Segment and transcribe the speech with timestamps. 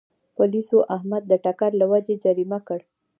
[0.35, 2.79] پولیسو احمد د ټکر له وجې جریمه کړ.